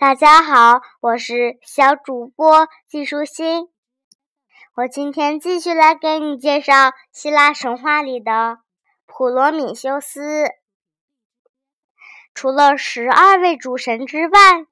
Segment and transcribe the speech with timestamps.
[0.00, 3.68] 大家好，我是小主播季舒心。
[4.76, 8.58] 我今天继续来给你介绍希腊神话里的
[9.06, 10.44] 普罗米修斯。
[12.32, 14.66] 除了十二位主神之外，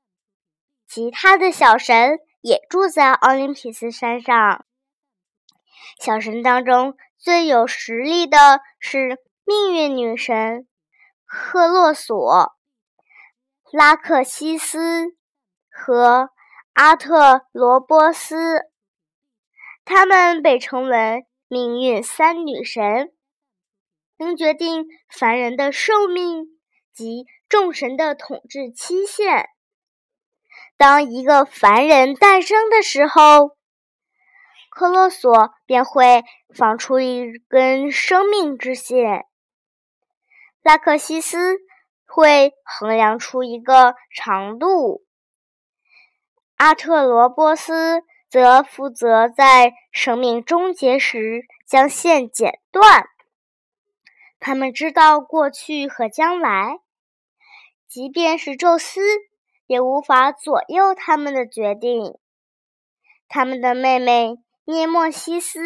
[0.86, 4.64] 其他的小神也住在奥林匹斯山上。
[5.98, 10.68] 小神当中最有实力的是命运女神
[11.24, 12.55] 赫洛索。
[13.76, 15.14] 拉克西斯
[15.70, 16.30] 和
[16.72, 18.62] 阿特罗波斯，
[19.84, 23.12] 他们被称为命运三女神，
[24.16, 26.58] 能决定凡人的寿命
[26.94, 29.50] 及众神的统治期限。
[30.78, 33.58] 当一个凡人诞生的时候，
[34.70, 39.26] 克洛索便会放出一根生命之线。
[40.62, 41.65] 拉克西斯。
[42.16, 45.04] 会衡量出一个长度，
[46.56, 53.06] 阿特罗波斯则负责在生命终结时将线剪断。
[54.40, 56.78] 他们知道过去和将来，
[57.86, 59.02] 即便是宙斯
[59.66, 62.18] 也无法左右他们的决定。
[63.28, 65.60] 他们的妹妹涅莫西斯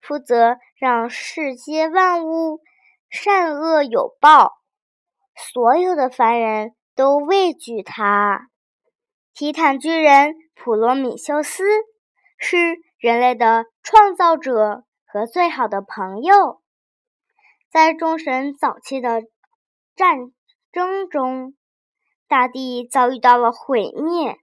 [0.00, 2.62] 负责让世间万物
[3.10, 4.61] 善恶有报。
[5.36, 8.48] 所有的凡人都畏惧他。
[9.34, 11.64] 提坦巨人普罗米修斯
[12.38, 12.56] 是
[12.98, 16.60] 人类的创造者和最好的朋友。
[17.70, 19.22] 在众神早期的
[19.96, 20.32] 战
[20.70, 21.54] 争中，
[22.28, 24.36] 大地遭遇到了毁灭。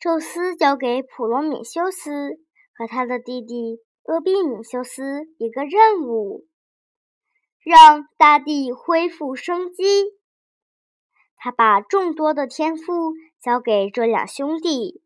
[0.00, 2.40] 宙斯交给普罗米修斯
[2.76, 5.02] 和他的弟弟厄庇米修斯
[5.38, 6.44] 一个任务。
[7.64, 9.84] 让大地恢复生机。
[11.36, 15.02] 他把众多的天赋交给这两兄弟，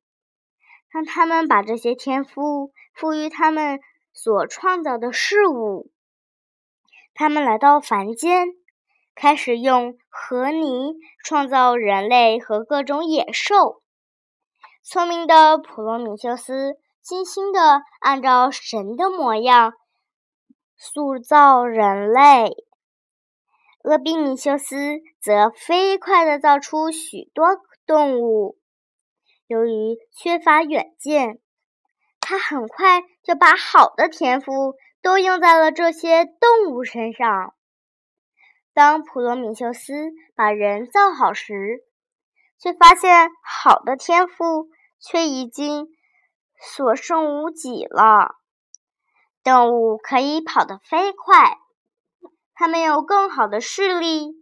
[0.91, 3.81] 让他们把这些天赋赋予他们
[4.13, 5.91] 所创造的事物。
[7.15, 8.49] 他们来到凡间，
[9.15, 13.83] 开始用河泥创造人类和各种野兽。
[14.83, 19.73] 聪明的普罗米修斯精心地按照神的模样。
[20.79, 22.55] 塑造人类，
[23.83, 24.77] 阿比米修斯
[25.21, 27.47] 则飞快地造出许多
[27.87, 28.59] 动物。
[29.47, 31.41] 由于缺乏远见，
[32.21, 37.55] 他很快就把好的天赋都用在了这些动物身上。
[38.75, 39.93] 当普罗米修斯
[40.35, 41.85] 把人造好时，
[42.59, 44.69] 却发现好的天赋
[45.01, 45.89] 却已经
[46.61, 48.37] 所剩无几了。
[49.47, 51.57] 动物可以跑得飞快，
[52.53, 54.33] 它们有更好的视力、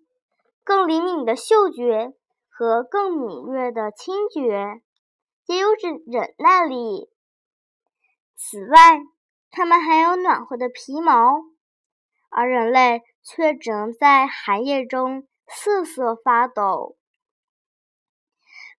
[0.65, 2.15] 更灵敏的嗅觉
[2.49, 4.81] 和更敏锐的听觉，
[5.45, 7.11] 也有忍忍耐力。
[8.35, 9.03] 此外，
[9.51, 11.35] 它们还有暖和的皮毛，
[12.31, 16.97] 而人类却只能在寒夜中瑟瑟发抖。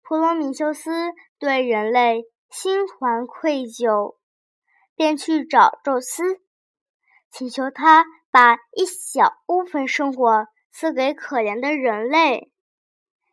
[0.02, 4.16] 普罗米修斯对人类心怀愧疚。
[4.96, 6.42] 便去找宙斯，
[7.30, 12.52] 请求他把一小部分圣火赐给可怜的人类。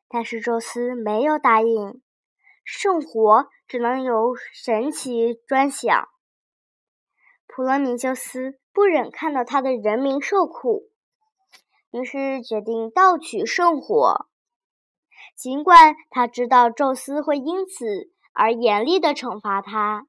[0.08, 2.02] 但是宙斯没有答应，
[2.64, 6.08] 圣火只能由神奇专享。
[7.46, 10.90] 普罗米修斯不忍看到他的人民受苦，
[11.90, 14.26] 于是决定盗取圣火。
[15.36, 20.06] 尽管他知道宙斯会因此而严厉的惩罚他。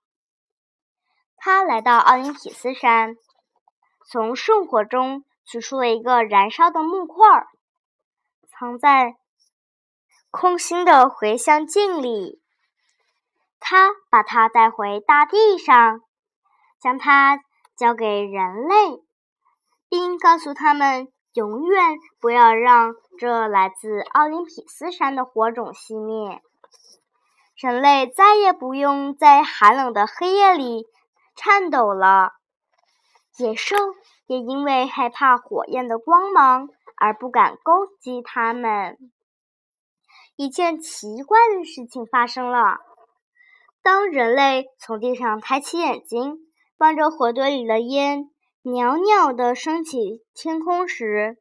[1.46, 3.18] 他来到奥林匹斯山，
[4.10, 7.22] 从圣火中取出了一个燃烧的木块，
[8.48, 9.18] 藏在
[10.32, 12.42] 空心的回香镜里。
[13.60, 16.00] 他把它带回大地上，
[16.80, 17.42] 将它
[17.76, 19.04] 交给人类，
[19.90, 26.42] 并告诉他们永远不要让这来自奥林匹斯山的火种熄灭。
[27.58, 30.86] 人类再也不用在寒冷的黑夜里。
[31.36, 32.34] 颤抖了，
[33.38, 33.76] 野兽
[34.28, 38.98] 也因为害怕火焰的光芒而不敢攻击它们。
[40.36, 42.78] 一件奇怪的事情发生了：
[43.82, 46.38] 当人类从地上抬起眼睛，
[46.78, 48.30] 望着火堆里的烟
[48.62, 51.38] 袅袅地升起天空时，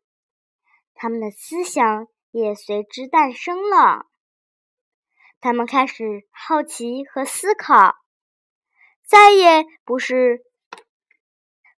[0.94, 4.06] 他们的思想也随之诞生了。
[5.40, 8.01] 他们开始好奇和思考。
[9.12, 10.42] 再也不是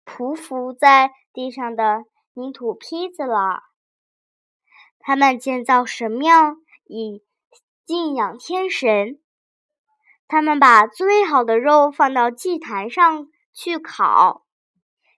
[0.05, 2.03] 匍匐在地上的
[2.35, 3.63] 泥土坯子了。
[4.99, 7.23] 他们建造神庙，以
[7.83, 9.19] 敬仰天神。
[10.27, 14.45] 他们把最好的肉放到祭坛上去烤，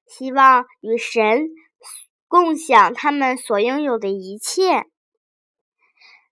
[0.08, 1.50] 希望与神
[2.30, 4.86] 共享他们所拥有的一切。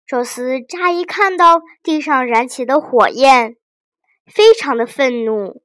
[0.07, 3.57] 宙斯乍一看到地上燃起的火焰，
[4.25, 5.62] 非常的愤怒。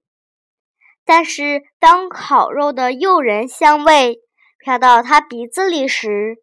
[1.10, 4.20] 但是，当烤肉的诱人香味
[4.58, 6.37] 飘到他鼻子里时，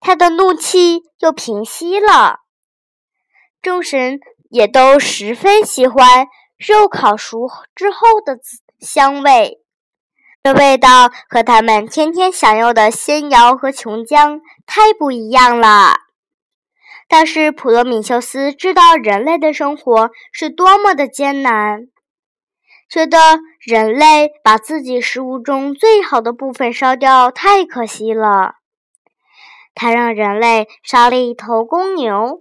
[0.00, 2.38] 他的怒气又平息了。
[3.60, 8.38] 众神也都十分喜欢肉烤熟之后的
[8.80, 9.58] 香味，
[10.42, 15.92] 这味道和他们天天享用的仙瑶和琼浆太不一样了。
[17.06, 21.88] 但是普罗米修斯知道人类的生活是多么的艰难，
[22.94, 23.18] 觉得
[23.58, 28.54] 人类把自己食物中最好的部分烧掉太可惜了。
[29.74, 32.40] 他让人类杀了一头公牛，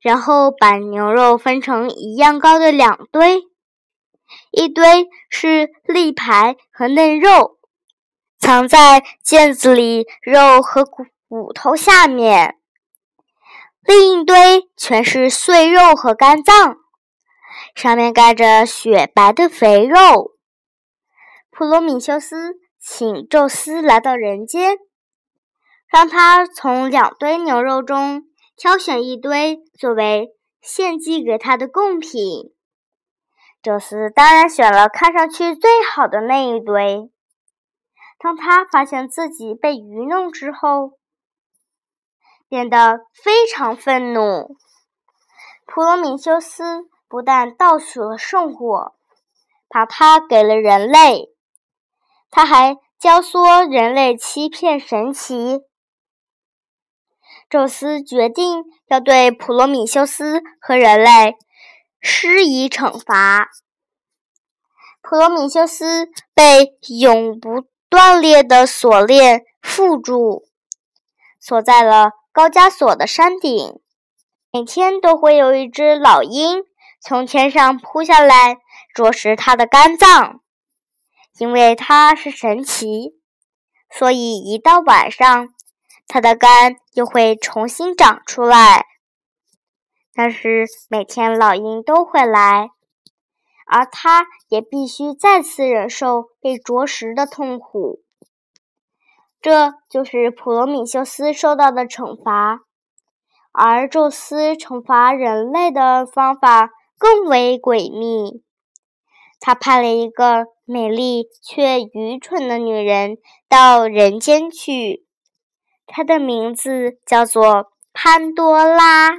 [0.00, 3.44] 然后把牛肉分成一样高的两堆，
[4.50, 7.58] 一堆是肋排和嫩肉，
[8.40, 12.56] 藏在腱子里肉和骨骨头下面。
[13.84, 16.78] 另一堆全是碎肉和肝脏，
[17.74, 20.32] 上面盖着雪白的肥肉。
[21.50, 24.76] 普罗米修斯请宙斯来到人间，
[25.88, 28.24] 让他从两堆牛肉中
[28.56, 30.30] 挑选一堆作为
[30.60, 32.52] 献祭给他的贡品。
[33.62, 37.10] 宙斯当然选了看上去最好的那一堆。
[38.18, 40.98] 当他发现自己被愚弄之后，
[42.48, 44.56] 变得非常愤怒。
[45.66, 48.92] 普罗米修斯不但盗取了圣火，
[49.68, 51.28] 把它给了人类，
[52.28, 55.60] 他还教唆人类欺骗神奇。
[57.48, 61.36] 宙斯决定要对普罗米修斯和人类
[62.00, 63.48] 施以惩罚。
[65.00, 70.48] 普罗米修斯被永不断裂的锁链缚住，
[71.38, 72.10] 锁在了。
[72.32, 73.80] 高加索的山顶，
[74.50, 76.64] 每天都会有一只老鹰
[77.04, 78.56] 从天上扑下来
[78.94, 80.40] 啄食它的肝脏。
[81.38, 83.18] 因为它是神奇，
[83.90, 85.48] 所以一到晚上，
[86.06, 88.86] 它的肝又会重新长出来。
[90.14, 92.70] 但是每天老鹰都会来，
[93.66, 98.00] 而它也必须再次忍受被啄食的痛苦。
[99.42, 102.60] 这就是普罗米修斯受到的惩罚，
[103.50, 106.70] 而宙斯惩罚人类的方法
[107.04, 108.42] 更为诡秘。
[109.38, 115.04] 他派了一个美丽却愚蠢的女人到人间去，
[115.86, 119.10] 她的名字叫做潘多拉。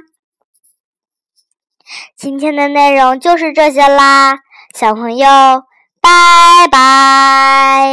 [2.16, 4.38] 今天的内容就是这些啦，
[4.74, 5.28] 小朋友，
[6.00, 7.86] 拜拜。